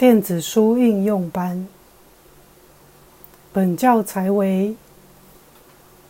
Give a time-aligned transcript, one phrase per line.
[0.00, 1.68] 电子书应用班。
[3.52, 4.74] 本教材为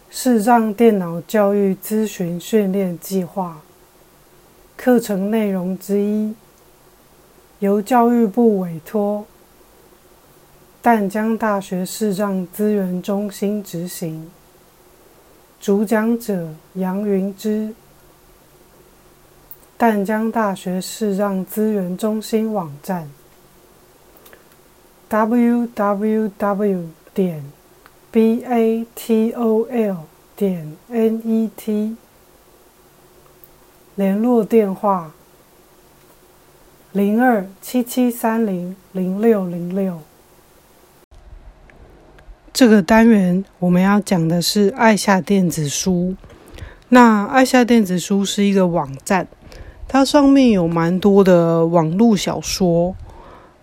[0.09, 3.61] 视障电脑教育咨询训练计划
[4.77, 6.33] 课程内容之一，
[7.59, 9.27] 由教育部委托
[10.81, 14.31] 淡江大学视障资源中心执行。
[15.61, 17.75] 主讲者杨云之。
[19.77, 23.11] 淡江大学视障资源中心网站
[25.11, 27.45] ：www 点
[28.13, 29.97] batol
[30.37, 31.97] 点 net。
[33.97, 35.13] 联络电话：
[36.93, 40.01] 零二七七三零零六零六。
[42.53, 46.15] 这个单元我们要讲的是爱夏电子书。
[46.91, 49.27] 那爱夏电子书是一个网站。
[49.87, 52.95] 它上面有蛮多的网络小说，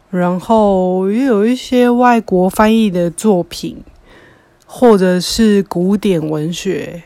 [0.10, 3.84] 然后也有一些外国翻译的作品，
[4.66, 7.04] 或者是古典文学。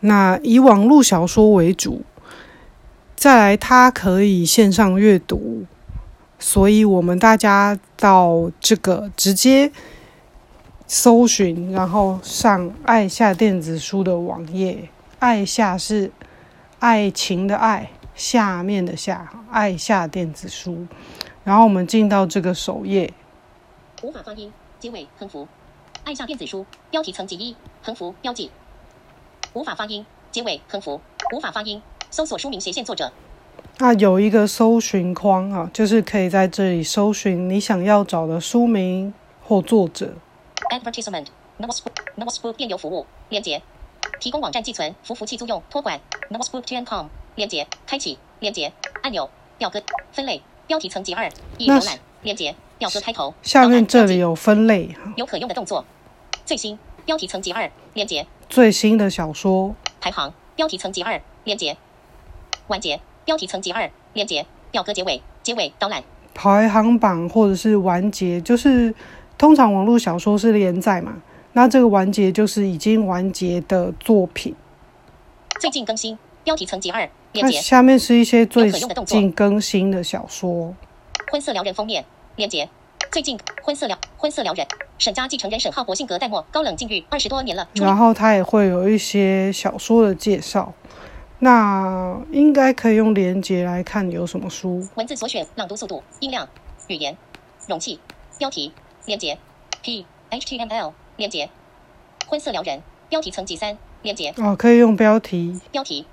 [0.00, 2.02] 那以网络小说为主，
[3.14, 5.64] 再来它可以线上阅读，
[6.38, 9.70] 所以我们大家到这个直接
[10.86, 14.88] 搜寻，然后上爱夏电子书的网页。
[15.18, 16.10] 爱夏是
[16.78, 17.90] 爱情的爱。
[18.16, 20.86] 下面的下，爱下电子书，
[21.44, 23.12] 然后我们进到这个首页。
[24.02, 25.48] 无法发音，结尾横幅，
[26.04, 28.50] 按下电子书，标题层级一，横幅标记。
[29.52, 31.00] 无法发音，结尾横幅，
[31.34, 33.12] 无法发音，搜索书名斜线作者。
[33.78, 40.14] 那有一个搜寻框啊，就是可以在这里搜寻你想要找的书名或作者。
[40.70, 41.26] Advertisement,
[41.58, 43.62] Nosbook, Nosbook 电邮服务连接，
[44.20, 46.00] 提供网站寄存、服务器租用、托管。
[46.30, 47.06] Nosbook.com。
[47.36, 49.80] 链接开启，连接按钮，表格
[50.12, 55.84] 分类，标题层级二，已浏览，连接表格开头，下面这里有分类，有可用的动作，
[56.44, 58.24] 最新标题层级二，连接。
[58.48, 59.74] 最新的小说。
[60.00, 61.76] 排行，标题层级二，连接。
[62.68, 64.46] 完结，标题层级二，连接。
[64.70, 66.04] 表格结尾，结尾导览。
[66.34, 68.94] 排行榜或者是完结，就是
[69.36, 71.20] 通常网络小说是连载嘛，
[71.54, 74.54] 那这个完结就是已经完结的作品，
[75.58, 77.10] 最近更新标题层级二。
[77.32, 78.70] 那下面是一些最
[79.06, 80.74] 近更新的小说。
[81.30, 82.04] 婚色撩人封面
[82.34, 82.68] 链接，
[83.12, 84.66] 最近婚色撩婚色撩人，
[84.98, 87.68] 沈家继承人沈浩博性格淡漠高冷禁欲二十多年了。
[87.74, 90.74] 然后他也会有一些小说的介绍，
[91.38, 94.84] 那应该可以用连接来看有什么书。
[94.96, 96.48] 文字所选朗读速度音量
[96.88, 97.16] 语言
[97.68, 98.00] 容器
[98.38, 98.72] 标题
[99.06, 99.38] 链接
[99.82, 101.48] p html 链接
[102.26, 106.06] 婚色撩人标题层级三链接哦，可以用标题标题。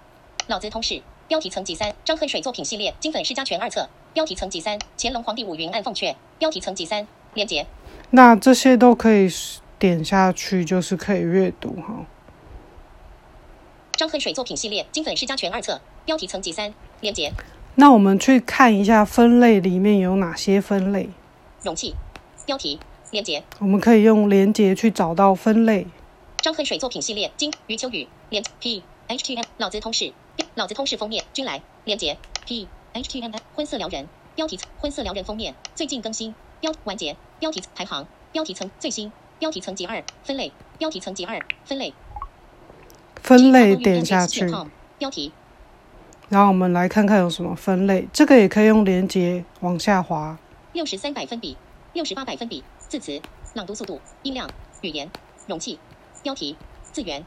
[0.48, 7.68] 老子通史标题层级三，张恨水作品系列金粉世家全二册标题层级三，乾隆皇帝五云暗凤阙标题层级三，连结。
[8.12, 9.28] 那这些都可以
[9.78, 12.06] 点下去，就是可以阅读哈。
[13.98, 17.34] 张恨水作品系列金粉世家全二册标题层级三，连结。
[17.76, 21.10] 那我们去看一下分类里面有哪些分类。
[21.62, 21.94] 容器
[22.46, 22.80] 标题
[23.12, 23.44] 连接。
[23.60, 25.88] 我们可以用连接去找到分类。
[26.38, 30.14] 张恨水作品系列金余秋雨连 P H T M 老子通史。
[30.58, 41.94] 老子通识封面，君来连接 p h t m l 婚色撩人标题婚色撩人封面最近更新标完结标题排行标题层最新标题层级二分类标题层级二分类
[43.22, 44.52] 分类点下去
[44.98, 45.32] 标题，
[46.28, 50.40] 然后我们来看看有什么分类，这个也可以用连接往下滑。
[50.74, 51.56] 六十三百分比，
[51.94, 53.22] 六十八百分比，字词
[53.54, 54.50] 朗读速度音量
[54.82, 55.12] 语言
[55.46, 55.78] 容器
[56.24, 57.24] 标题字源。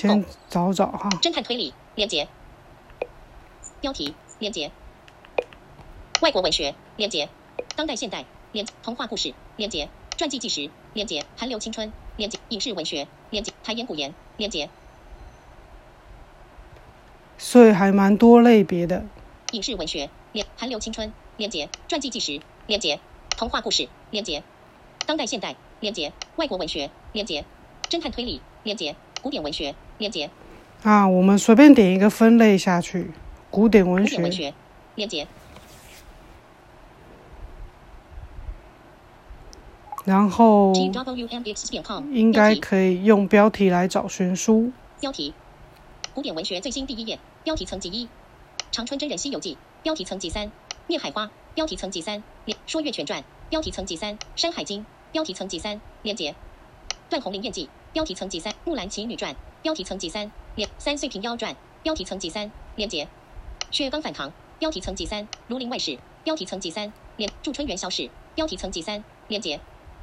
[0.00, 1.10] 先找找哈。
[1.20, 2.26] 侦探推理连接，
[3.82, 4.72] 标题连接，
[6.22, 7.28] 外国文学连接，
[7.76, 14.70] 当代现代连童话故事连接，传记纪实连接，韩流青春连接，影视文学连接，台言古言连接。
[17.36, 19.04] 所以还蛮多类别的。
[19.52, 23.00] 影视文学连韩流青春连接，传记纪实连接，
[23.36, 24.42] 童话故事连接，
[25.04, 27.44] 当代现代连接，外国文学连接，
[27.90, 29.74] 侦探推理连接，古典文学。
[30.00, 30.30] 链接
[30.82, 33.10] 啊，我们随便点一个分类下去，
[33.50, 34.16] 古典文学。
[34.22, 34.54] 文学
[34.94, 35.28] 链接，
[40.06, 40.72] 然后
[42.10, 44.72] 应该可以用标题来找寻书。
[44.98, 45.34] 标题：
[46.14, 47.18] 古典文学最新第一页。
[47.44, 48.08] 标题层级一：
[48.72, 49.58] 长春真人西游记。
[49.82, 50.50] 标题层级三：
[50.86, 51.30] 孽海花。
[51.54, 52.22] 标题层级三：
[52.66, 53.22] 说岳全传。
[53.50, 54.86] 标题层级三：山海经。
[55.12, 56.34] 标题层级三：链接
[57.10, 57.68] 段红林传记。
[57.92, 59.36] 标题层级三：木兰奇女传。
[59.62, 63.08] 标题层级三连三岁平妖传标题层级三连接
[63.70, 69.58] 血刚反唐标题层级三，庐陵外史，标题层级三，连驻春元宵史，标题层级三，连结，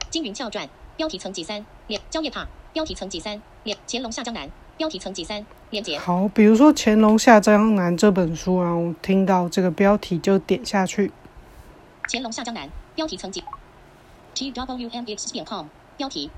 [0.10, 11.12] 金云翘传，标题层级三，连蕉叶帕，标题层级三，连乾隆下江南，标题层级三，连结，好，比如说《乾隆下江南》这本书，然后听到这个标题就点下去。
[12.10, 13.44] 乾隆下江南，标题层级
[14.34, 15.68] ，t w m x 点 com，
[15.98, 16.32] 标题，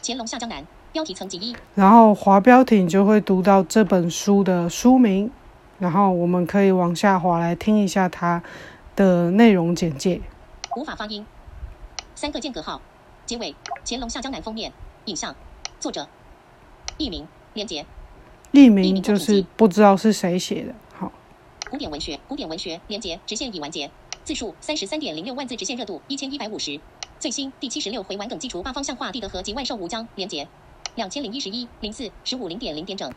[0.00, 5.30] 乾隆下江南，标题层级一，然后滑标题，你就会读到这本书的书名，
[5.78, 8.42] 然后我们可以往下滑来听一下它
[8.96, 10.20] 的内容简介。
[10.76, 11.26] 无法发音，
[12.14, 12.80] 三个间隔号，
[13.26, 13.54] 结尾，
[13.84, 14.72] 乾隆下江南封面，
[15.04, 15.34] 影像，
[15.78, 16.08] 作者，
[16.96, 17.84] 译名，连结，
[18.52, 20.74] 译名就是不知道是谁写的。
[20.94, 21.12] 好，
[21.70, 23.90] 古典文学，古典文学，连结，直线已完结，
[24.24, 26.80] 字数三十三点零六万字，直线热度一千一百五十，
[27.18, 30.48] 最新第七十六回完梗基础八方向画地德和及万寿无疆，连结，
[30.94, 33.12] 两千零一十一零四十五零点零点整。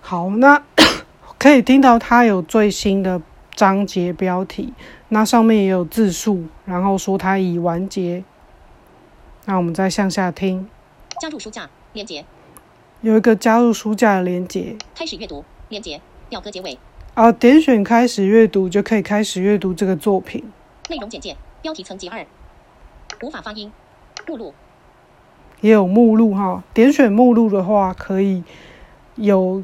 [0.00, 0.62] 好，那
[1.38, 3.20] 可以听到它有最新的
[3.54, 4.72] 章节标题，
[5.08, 8.24] 那上面也有字数，然后说它已完结。
[9.44, 10.68] 那我们再向下听，
[11.20, 12.24] 加入书架，连接，
[13.00, 16.78] 有一个加入书架的连接，开始阅读，连接，表格结尾，
[17.14, 20.44] 啊，点选开始阅读就可以开始阅读这个作品。
[20.90, 22.26] 内容简介，标题层级二，
[23.22, 23.72] 无法发音，
[24.26, 24.52] 目录，
[25.60, 28.42] 也有目录哈，点选目录的话，可以
[29.16, 29.62] 有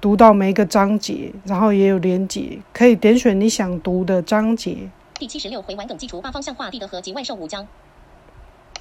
[0.00, 4.90] 读到每一个章节，然后也有连结，可以点选你想读的章节。
[5.14, 7.66] 第七十六回完梗基础八方向画地德和及万寿无疆，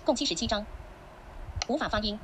[0.03, 0.65] 共七十七章，
[1.67, 2.19] 无法发音，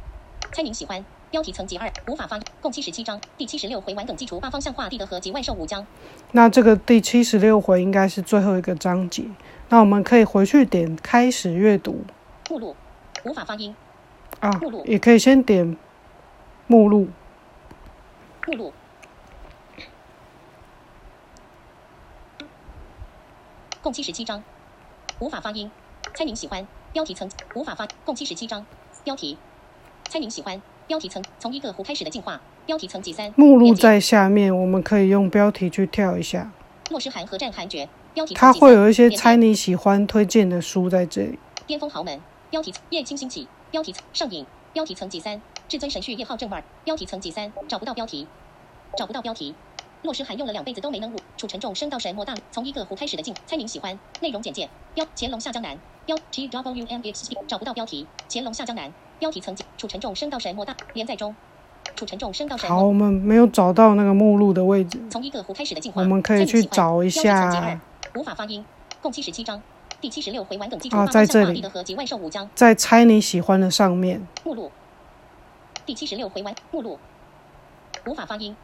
[0.51, 1.03] 猜您喜欢。
[1.29, 5.87] 标题层级二，无法发音，共七十七章，第七十六回完梗基础八方向画地德和及万寿无疆，
[6.33, 9.23] 那这个第七十六回应该是最后一个章节，
[9.69, 12.03] 那我们可以回去点开始阅读。
[12.49, 12.75] 目录，
[13.23, 13.73] 无法发音，
[14.41, 15.77] 啊也可以先点
[16.67, 17.07] 目录。
[18.47, 18.73] 目录，
[23.81, 24.43] 共七十七章，
[25.19, 25.71] 无法发音，
[26.15, 26.67] 猜您喜欢。
[26.91, 27.29] 标题层。
[27.53, 28.65] 无法发，共七十七章，
[29.03, 29.37] 标题，
[30.09, 30.61] 猜您喜欢。
[30.87, 31.23] 标题层。
[31.39, 32.99] 从一个湖开始的进化，标题层。
[33.01, 36.51] 级三，目录在下面，我们可以用标题去跳一下，
[36.89, 38.39] 洛诗函合战韩决，标题层。
[38.39, 41.37] 它会有一些猜你喜欢推荐的书在这里。
[41.67, 48.27] 巅峰豪门，标题叶青兴起，标题上瘾，标题层级三，至尊神序叶浩正味，标题层级三，找不到标题，
[48.97, 49.55] 找不到标题。
[50.01, 53.97] 洛诗涵用了两辈子都没能悟，楚沉重升到神魔大，从一个湖开始的进，猜您喜欢。
[54.19, 61.33] 内容简介，标乾隆下江南，标 T W M X P 找不到标题，乾隆下江南，标题层级，楚沉重升到神魔大，连载中，
[61.95, 67.79] 楚沉重升到神好，我们没有找到那个目录的位置，从一个湖开始的进化，我们可以去找一下，
[68.15, 68.65] 无法发音，
[69.01, 69.61] 共七十七章，
[70.01, 71.45] 第七十六回完等基础啊八在这里。
[71.45, 72.49] 方向画地德和及万寿无疆。
[72.55, 74.25] 在猜你喜欢的上面。
[74.43, 74.71] 目录，
[75.85, 76.97] 第七十六回完目录，
[78.07, 78.55] 无法发音。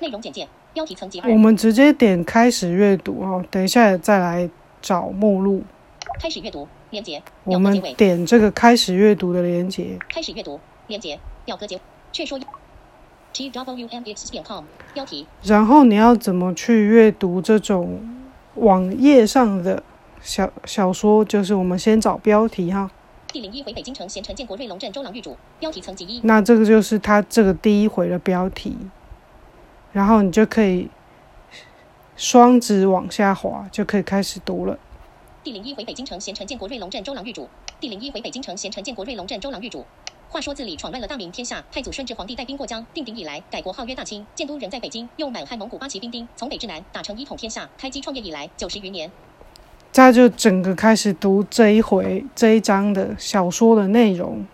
[0.00, 1.30] 内容简介，标题层级二。
[1.30, 4.50] 我，们直接点开始阅读哦，等一下再来
[4.82, 5.62] 找目录。
[6.20, 11.80] 开始阅读，连接，我们点这个开始阅读的连接，开始阅读，连接，表格结，
[12.12, 12.38] 却说
[13.32, 19.82] t w m x 点 com 标题，然后你要怎么去阅读这种网页上的
[20.22, 21.24] 小小说？
[21.24, 22.90] 就是我们先找标题哈，
[23.28, 28.76] 第零一回北京城咸城建国瑞龙镇周郎御主，标题层级一，那这个就是他这个第一回的标题，
[29.92, 30.88] 然后你就可以
[32.16, 34.78] 双指往下滑，就可以开始读了。
[35.42, 37.48] 第零一回北京城咸城建国瑞龙镇周郎御主，
[37.80, 39.84] 第零一回北京城咸城建国瑞龙镇周郎御主。
[40.28, 49.10] 话说自李闯乱了大明天下，太祖顺治皇帝带兵过江，定鼎以来，改国号曰大清，建都人在北京，用满汉蒙古八旗兵丁从北至南打成一统天下，开基创业以来九十余年。
[49.92, 54.46] 这就整个开始读这一回这一章的小说的内容。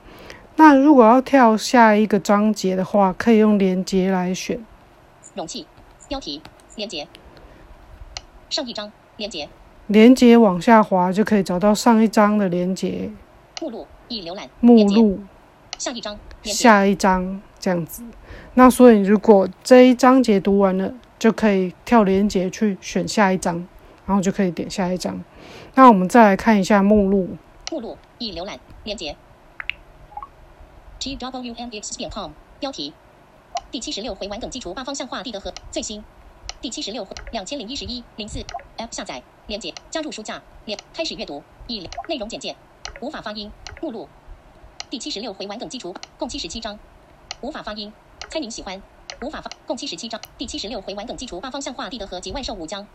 [0.56, 4.58] 那如果要跳下一个章节的话，可以用连接来选。
[5.36, 5.64] 容器，
[6.08, 6.42] 标题，
[6.74, 7.06] 连接，
[8.50, 9.48] 上一章，连接，
[9.86, 13.08] 连接往下滑就可以找到上一章的连接
[13.60, 15.20] 目录，已浏览，目，录，
[15.78, 18.02] 下一章，下一章这样子。
[18.54, 23.64] 那所以如果这一章节读完了，就可以跳连接去选下一章，
[24.08, 25.22] 然后就可以点下一章。
[25.74, 27.36] 那我们再来看一下目录，
[27.70, 29.14] 目录，已浏览，连接
[30.98, 32.94] ，t w m x 点 com 标题，
[33.70, 36.02] 第七十六回完梗基础八方向画地德和最新，
[36.62, 38.38] 第七十六回两千零一十一零四
[38.78, 42.56] app 下载，连接，加入书架，连开始阅读，已内容简介，
[43.02, 44.08] 无法发音，目录，
[44.88, 46.78] 第七十六回完梗基础共七十七章，
[47.42, 47.92] 无法发音，
[48.30, 48.82] 猜您喜欢，
[49.20, 52.86] 无法发共七十七章，第七十六回完梗基础八方向画地德和及万寿无疆，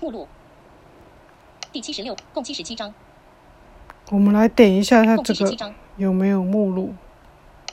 [0.00, 0.28] 目录，
[1.72, 2.94] 第七十六共七十七章，
[4.10, 5.74] 我们来点一下它共这个。
[5.96, 6.94] 有没有目录。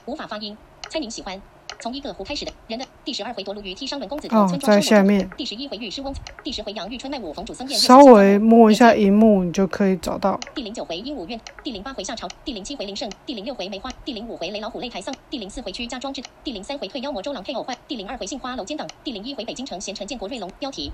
[0.06, 0.58] 无法发音，
[0.90, 1.40] 猜您喜欢。
[1.80, 10.40] 从一个湖开始的人的第十二回夺鲈鱼踢伤文公子哦头村庄在下面第十一回御诗翁，第十回杨玉春卖武冯主僧宴，稍微摸一下荧幕，你就可以找到。
[10.56, 20.50] 第零九回鹦鹉院，第零八回夏朝，第零七回林胜，第零六回梅花，第零五回雷老虎擂台丧，第零四回屈家庄志，第零三回退妖魔周郎配偶坏，第零二回杏花楼奸党，第零一回北京城贤臣建国瑞龙。
[20.58, 20.92] 标题：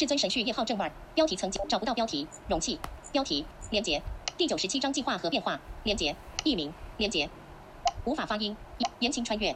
[0.00, 0.90] 至尊神序叶号正二。
[1.14, 2.78] 标题层级找不到标题，容器。
[3.12, 4.00] 标题连接。
[4.38, 6.16] 第九十七章计划和变化连接。
[6.42, 7.28] 译名连接。
[8.06, 8.56] 无法发音。
[9.00, 9.54] 言情穿越。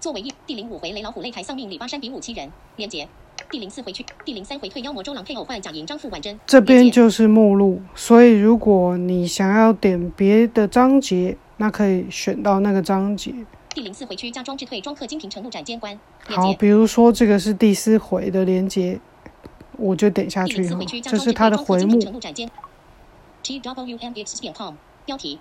[0.00, 3.08] 作为一第零五回雷老虎擂台丧命李巴山比武七人连接。
[3.52, 6.40] 第零四回去，第零三回退妖魔周郎配偶换贾银张富婉贞。
[6.44, 13.32] 这边就是目录，所以如果你想要点别的章节，那可以选到那个章节。
[13.72, 15.96] 第零四回区加庄智退庄客金平城路斩监官
[16.26, 19.00] 连好，比如说这个是第四回的连接，
[19.78, 20.66] 我就点下去
[21.02, 21.98] 这是它的回目
[25.04, 25.38] 标题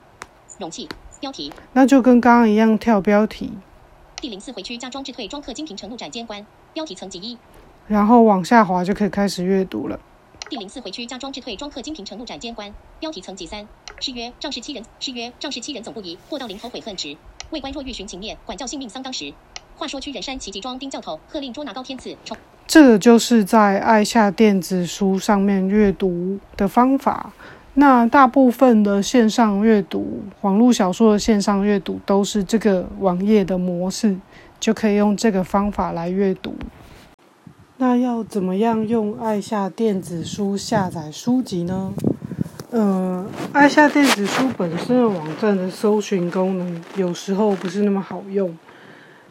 [0.59, 3.51] 容器标题那就跟刚刚一样跳标题，
[4.17, 7.37] 第零四回区加装置退庄客金平城路斩监官标题层级一。
[7.87, 9.99] 然后往下滑就可以开始阅读了。
[10.49, 13.67] 第零四回区加装置退庄客金平城路斩监官标题层级三。
[13.99, 17.15] 誓约仗势欺人，誓约仗势欺人总不宜，祸到临头悔恨迟。
[17.51, 19.33] 为官若欲寻情面，管教性命丧当时。
[19.77, 27.31] 话说屈人山齐集庄丁教头，喝令捉拿高天赐，冲这个就是在爱夏电子书上面阅读的方法。
[27.75, 34.15] 那大部分的线上阅读，网络小说的线上阅读都是这个网页的模式，
[34.59, 36.53] 就可以用这个方法来阅读。
[37.77, 41.91] 那要怎么样用爱夏电子书下载书籍呢？
[42.69, 48.55] 呃，爱夏电子书本身的网站的搜寻功能有时候不是那么好用。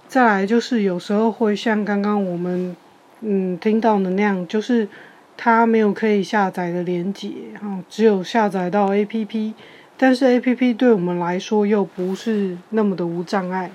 [0.08, 2.76] 再来就是有时候会像刚刚我们
[3.22, 4.88] 嗯听到的那样，就是
[5.36, 9.54] 它没有可以下载的连接哈，只有下载到 APP，
[9.96, 13.70] 但是 APP 对我们来说又不是那么的无障碍，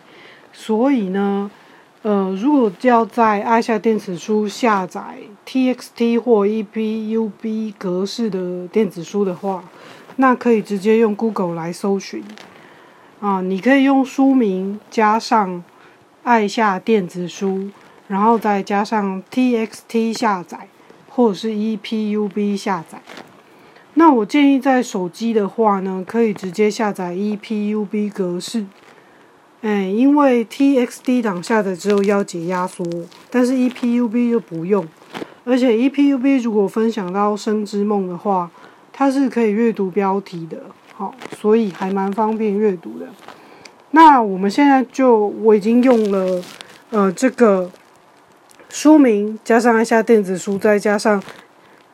[0.51, 1.49] 所以呢，
[2.01, 5.01] 呃，如果要在爱夏电子书下载
[5.45, 9.63] TXT 或 EPUB 格式的电子书的话，
[10.17, 12.23] 那可以直接用 Google 来搜寻。
[13.19, 15.63] 啊，你可以用书名加上
[16.23, 17.69] 爱夏电子书，
[18.07, 20.67] 然后再加上 TXT 下载
[21.09, 23.01] 或者是 EPUB 下载。
[23.95, 28.65] 那我建议在手机的话呢，可以直接下载 EPUB 格式。
[29.61, 32.85] 哎，因为 TXT 档下载之后要解压缩，
[33.31, 34.87] 但是 EPUB 就不用。
[35.43, 38.51] 而且 EPUB 如果分享到《生之梦》的话，
[38.93, 40.61] 它是可以阅读标题的，
[40.93, 43.07] 好，所以还蛮方便阅读的。
[43.91, 46.43] 那我们现在就我已经用了
[46.91, 47.71] 呃这个
[48.69, 51.21] 书名加上一下电子书，再加上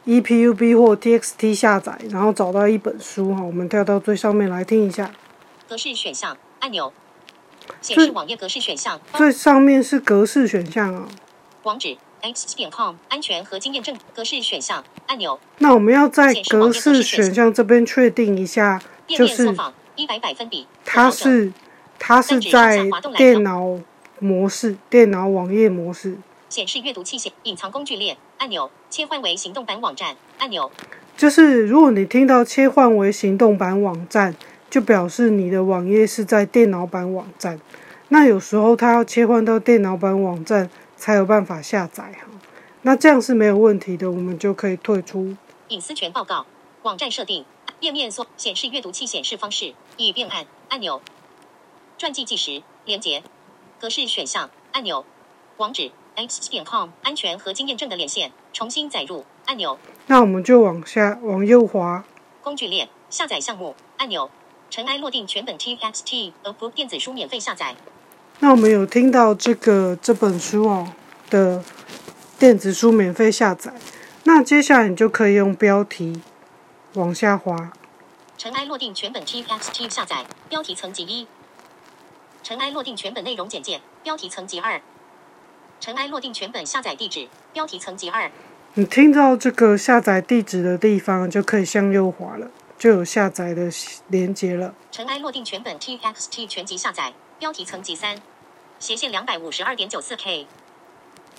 [0.06, 5.12] EPUB 或 TXT 下载，然后找到一本书哈，我们跳到最上面来听一下。
[5.70, 6.92] 格式选项按钮，
[7.82, 9.00] 显示网页格式选项。
[9.14, 11.08] 最上面是格式选项啊，
[11.64, 13.96] 网址 x 点 com 安全和经验证。
[14.14, 17.54] 格式选项按钮，那我们要在格式选项。
[17.54, 19.56] 这边确定一下，页就是
[19.96, 21.54] 一百百分比，它是
[21.98, 23.80] 它是在电脑
[24.20, 26.18] 模式、电脑网页模式。
[26.54, 30.70] 显示阅读器显隐藏工具列按钮，切换为行动版网站按钮，
[31.18, 34.36] 就是如果你听到切换为行动版网站，
[34.70, 37.60] 就表示你的网页是在电脑版网站。
[38.10, 42.28] 那有时候它要切换到电脑版网站才有办法下载哈。
[42.84, 45.36] 那这样是没有问题的，我们就可以退出。
[45.70, 46.46] 隐私权报告
[46.84, 47.44] 网站设定
[47.80, 51.02] 页面所显示阅读器显示方式已变按按钮，
[51.98, 53.24] 传记计时连接
[53.82, 55.04] 格式选项按钮，
[55.58, 59.78] 网址 x 点 com 安全和经验证的连线重新载入按钮，
[60.08, 62.04] 那我们就往下往右滑，
[62.42, 64.30] 工具列下载项目按钮，
[64.70, 67.76] 尘埃落定全本 TXT Approved 电子书免费下载。
[68.40, 70.94] 那我们有听到这个这本书哦
[71.30, 71.64] 的
[72.38, 73.74] 电子书免费下载。
[74.24, 76.22] 那接下来你就可以用标题
[76.94, 77.72] 往下滑，
[78.38, 81.28] 尘埃落定全本 TXT 下载，标题层级一。
[82.42, 84.82] 尘埃落定全本内容简介，标题层级二。
[85.84, 88.32] 尘埃落定全本下载地址，标题层级二。
[88.76, 92.50] 你听到这个下载地址的地方，就可以向右滑了，
[92.80, 93.70] 就有下载的
[94.08, 94.74] 连接了。
[94.94, 98.16] 尘埃落定全本 TXT 全集下载，标题层级三。
[98.80, 100.48] 斜线两百五十二点九四 K，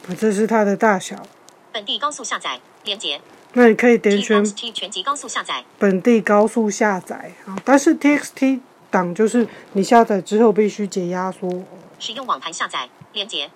[0.09, 1.27] 啊，这是它的大小。
[1.73, 3.23] 本地高速下载，连接
[3.55, 8.61] 那你可以点选 TXT 全集高速下载，本地高速下载啊，但是 TXT
[8.91, 11.65] 档就是你下载之后必须解压缩。
[11.99, 13.51] 使用网盘下载，连接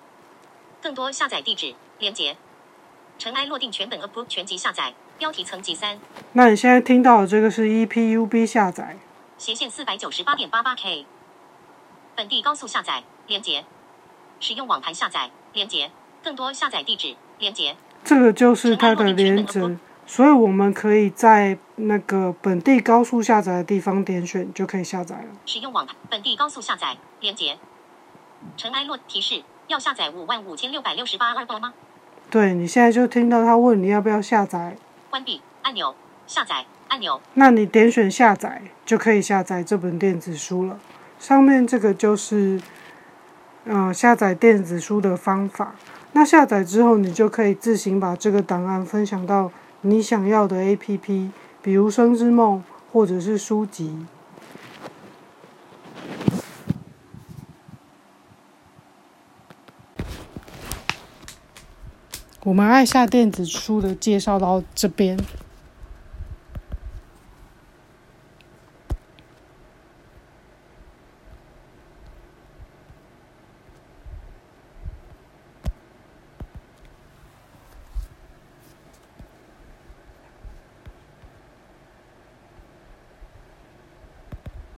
[0.81, 2.37] 更多下载地址，连接
[3.17, 5.99] 尘埃落定全本 Approved 全集下载，标题层级三。
[6.33, 8.97] 那你现在听到的这个是 EPUB 下载，
[9.37, 11.05] 斜线四百九十八点八八 K，
[12.15, 13.65] 本地高速下载，连接
[14.39, 15.91] 使用网盘下载连接，
[16.23, 17.75] 更多下载地址连接。
[18.05, 25.27] 这个就是它的连接，所以我们可以在那个本地高速下载的地方点选就可以下载了。
[25.45, 27.57] 使用网盘本地高速下载连接。
[28.55, 31.75] 尘埃落提示：要下载五万五千六百六十八二波吗？
[32.31, 34.75] 对，你现在就听到他问你要不要下载。
[35.11, 35.93] 关闭按钮，
[36.25, 37.21] 下载按钮。
[37.35, 40.79] 那你点选下载就可以下载这本电子书了。
[41.19, 42.59] 上面这个就是，
[43.65, 45.75] 呃，下载电子书的方法。
[46.13, 51.29] 那下载之后，你就可以自行把这个档案分享到你想要的 APP，
[51.61, 52.57] 比如《生之梦》
[52.91, 54.07] 或者是书籍。
[62.49, 65.15] 我们爱下电子书的介绍到这边。